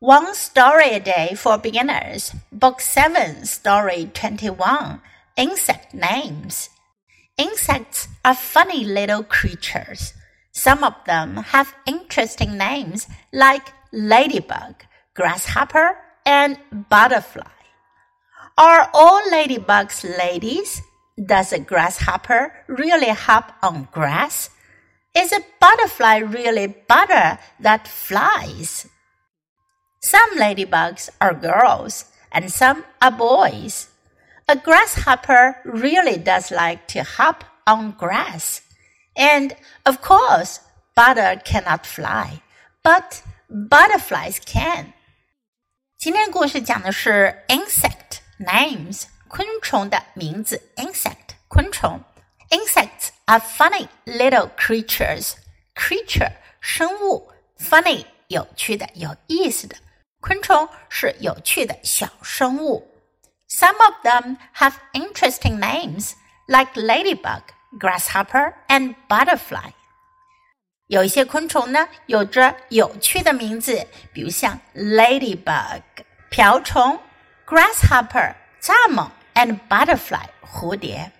[0.00, 5.00] One Story a Day for Beginners, Book 7, Story 21
[5.38, 6.68] Insect Names.
[7.38, 10.12] Insects are funny little creatures.
[10.52, 16.58] Some of them have interesting names like ladybug, grasshopper, and
[16.90, 17.56] butterfly.
[18.58, 20.82] Are all ladybugs ladies?
[21.24, 24.50] Does a grasshopper really hop on grass?
[25.16, 28.86] Is a butterfly really butter that flies?
[30.05, 33.87] Some ladybugs are girls and some are boys.
[34.47, 38.61] A grasshopper really does like to hop on grass.
[39.15, 40.59] And of course,
[40.95, 42.41] butter cannot fly,
[42.83, 44.93] but butterflies can.
[45.97, 52.03] 今天故事讲的是 insect names 昆虫的名字 insect 昆虫
[52.49, 55.35] insects are funny little creatures
[55.75, 59.75] creature 生物 funny 有趣的有意思的
[60.19, 62.87] 昆虫是有趣的小生物。
[63.49, 66.13] Some of them have interesting names,
[66.47, 67.41] like ladybug,
[67.79, 69.71] grasshopper, and butterfly.
[70.87, 75.81] 有一些昆虫呢，有着有趣的名字，比如像 ladybug
[76.29, 76.99] 瓢虫、
[77.45, 81.11] grasshopper 蚱蜢 and butterfly 蝴蝶。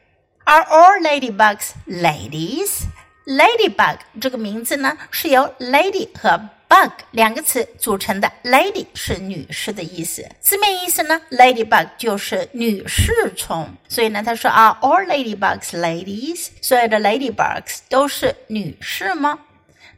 [0.43, 2.83] Are all ladybugs ladies?
[3.25, 19.38] Ladybug 这个名字呢，是由 lady 和 bug 两个词组成的，lady 是女士的意思，字面意思呢，ladybug 就是女士虫，所以呢，他说啊，all ladybugs ladies，所有的 ladybugs 都是女士吗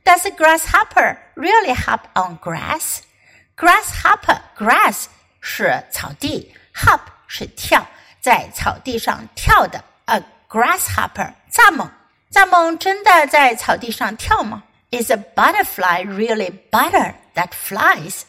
[0.04, 5.06] ？Does a grasshopper really hop on grass？Grasshopper grass
[5.40, 7.88] 是草地，hop 是跳，
[8.20, 11.88] 在草地上跳的，a grasshopper 蚱蜢，
[12.30, 18.21] 蚱蜢真的在草地上跳吗 ？Is a butterfly really butter that flies?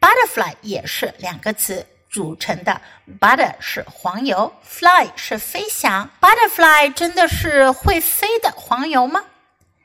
[0.00, 2.80] Butterfly 也是两个词组成的，
[3.20, 6.08] butter 是黄油，fly 是飞翔。
[6.20, 9.24] Butterfly 真的是会飞的黄油吗？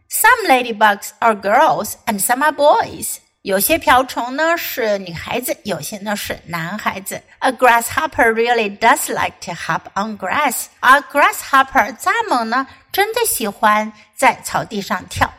[0.10, 3.18] Some ladybugs are girls and some are boys.
[3.44, 7.22] 有些瓢虫呢是女孩子，有些呢是男孩子。
[7.40, 10.66] A grasshopper really does like to hop on grass.
[10.82, 15.32] 而 grasshopper 蚱蜢呢，真的喜欢在草地上跳。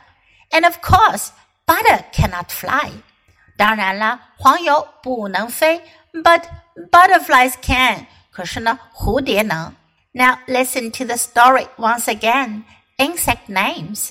[0.52, 1.32] and of course,
[1.66, 2.92] butter cannot fly.
[3.56, 5.82] 当然了，黄油不能飞，
[6.12, 6.44] but
[6.90, 8.06] butterflies can.
[8.30, 9.74] 可是呢，蝴蝶能。
[10.12, 12.64] Now listen to the story once again.
[12.96, 14.10] Insect names.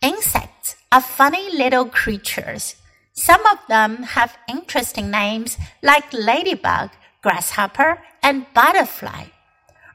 [0.00, 2.74] Insects are funny little creatures.
[3.14, 6.90] Some of them have interesting names like ladybug,
[7.22, 9.26] grasshopper, and butterfly.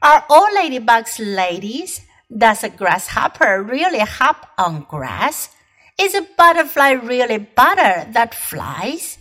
[0.00, 2.00] Are all ladybugs ladies?
[2.30, 5.50] Does a grasshopper really hop on grass?
[5.99, 9.17] Is a butterfly really butter that flies?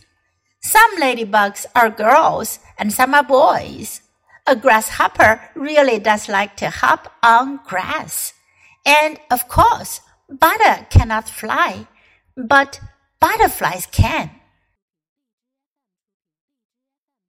[0.61, 4.01] Some ladybugs are girls and some are boys.
[4.47, 8.35] A grasshopper really does like to hop on grass.
[8.85, 11.87] And of course, butter cannot fly,
[12.37, 12.81] but
[13.21, 14.31] butterflies can.